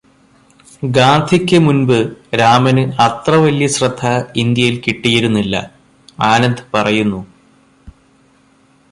ഗാന്ധിക്ക് 0.91 1.57
മുന്പ് 1.59 1.97
രാമന് 2.35 2.83
അത്ര 2.99 3.35
വലിയ 3.35 3.67
ശ്രദ്ധ 3.67 4.01
ഇന്ത്യയില് 4.35 4.79
കിട്ടിയിരുന്നില്ല," 4.87 5.55
ആനന്ദ് 6.23 6.65
പറയുന്നു. 6.73 7.21